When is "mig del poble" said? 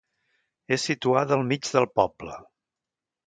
1.51-2.39